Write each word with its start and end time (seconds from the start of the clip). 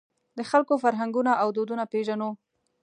د 0.37 0.39
خلکو 0.51 0.73
فرهنګونه 0.83 1.31
او 1.41 1.47
دودونه 1.55 1.83
پېژنو. 1.91 2.29